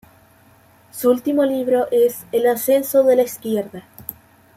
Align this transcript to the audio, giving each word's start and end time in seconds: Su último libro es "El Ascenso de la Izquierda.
Su 0.89 1.11
último 1.11 1.45
libro 1.45 1.85
es 1.91 2.25
"El 2.31 2.47
Ascenso 2.47 3.03
de 3.03 3.15
la 3.17 3.21
Izquierda. 3.21 3.83